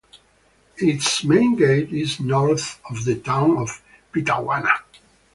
[0.77, 4.79] Its main gate is North of the town of Petawawa.